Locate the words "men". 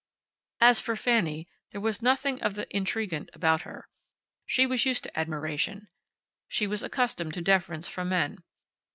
8.09-8.39